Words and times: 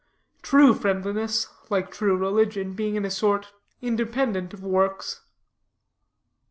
True 0.41 0.73
friendliness, 0.73 1.47
like 1.69 1.91
true 1.91 2.17
religion, 2.17 2.73
being 2.73 2.95
in 2.95 3.05
a 3.05 3.11
sort 3.11 3.53
independent 3.83 4.51
of 4.51 4.63
works. 4.63 5.21